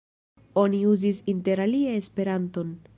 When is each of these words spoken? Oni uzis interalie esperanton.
Oni 0.61 0.79
uzis 0.93 1.21
interalie 1.35 1.95
esperanton. 2.01 2.77